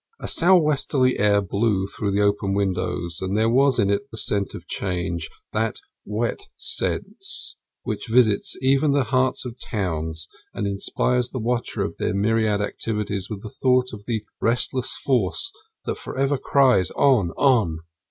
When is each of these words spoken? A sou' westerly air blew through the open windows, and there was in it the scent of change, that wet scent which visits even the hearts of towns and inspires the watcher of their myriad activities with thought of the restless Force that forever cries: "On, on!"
A 0.19 0.27
sou' 0.27 0.57
westerly 0.57 1.19
air 1.19 1.41
blew 1.43 1.85
through 1.85 2.09
the 2.11 2.23
open 2.23 2.55
windows, 2.55 3.19
and 3.21 3.37
there 3.37 3.51
was 3.51 3.77
in 3.77 3.91
it 3.91 4.09
the 4.09 4.17
scent 4.17 4.55
of 4.55 4.67
change, 4.67 5.29
that 5.53 5.75
wet 6.05 6.47
scent 6.57 7.19
which 7.83 8.07
visits 8.07 8.57
even 8.63 8.93
the 8.93 9.03
hearts 9.03 9.45
of 9.45 9.59
towns 9.59 10.27
and 10.55 10.65
inspires 10.65 11.29
the 11.29 11.37
watcher 11.37 11.83
of 11.83 11.97
their 11.97 12.15
myriad 12.15 12.61
activities 12.61 13.29
with 13.29 13.43
thought 13.61 13.93
of 13.93 14.05
the 14.07 14.25
restless 14.41 14.93
Force 15.05 15.51
that 15.85 15.99
forever 15.99 16.39
cries: 16.39 16.89
"On, 16.95 17.29
on!" 17.37 17.81